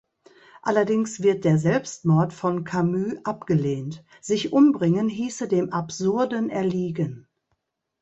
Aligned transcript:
Allerdings 0.63 1.21
wird 1.21 1.45
der 1.45 1.59
Selbstmord 1.59 2.33
von 2.33 2.63
Camus 2.63 3.23
abgelehnt; 3.23 4.03
sich 4.19 4.51
umbringen 4.51 5.07
hieße 5.09 5.47
dem 5.47 5.71
Absurden 5.71 6.49
erliegen. 6.49 7.27